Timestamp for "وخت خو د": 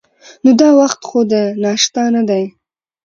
0.81-1.33